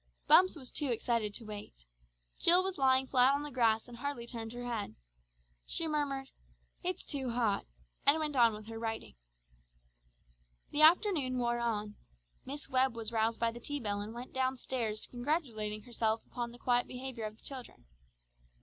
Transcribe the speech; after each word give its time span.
Bumps 0.25 0.55
was 0.55 0.71
too 0.71 0.87
excited 0.91 1.31
to 1.35 1.45
wait. 1.45 1.85
Jill 2.39 2.63
was 2.63 2.79
lying 2.79 3.05
flat 3.05 3.35
on 3.35 3.43
the 3.43 3.51
grass 3.51 3.87
and 3.87 3.97
hardly 3.97 4.25
turned 4.25 4.51
her 4.51 4.63
head. 4.65 4.95
She 5.67 5.87
murmured, 5.87 6.31
"It's 6.81 7.03
too 7.03 7.29
hot," 7.29 7.67
and 8.03 8.17
went 8.17 8.35
on 8.35 8.55
with 8.55 8.65
her 8.65 8.79
writing. 8.79 9.13
The 10.71 10.81
afternoon 10.81 11.37
wore 11.37 11.59
on. 11.59 11.97
Miss 12.45 12.67
Webb 12.67 12.95
was 12.95 13.11
roused 13.11 13.39
by 13.39 13.51
the 13.51 13.59
tea 13.59 13.79
bell 13.79 14.01
and 14.01 14.11
went 14.11 14.33
down 14.33 14.57
stairs 14.57 15.05
congratulating 15.05 15.83
herself 15.83 16.25
upon 16.25 16.51
the 16.51 16.57
quiet 16.57 16.87
behaviour 16.87 17.25
of 17.25 17.35
the 17.35 17.43
children. 17.43 17.85